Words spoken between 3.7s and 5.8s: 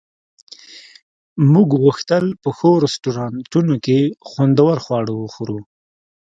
کې خوندور خواړه وخورو